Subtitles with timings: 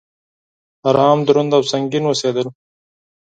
[0.89, 2.47] ارام، دروند او سنګين اوسيدل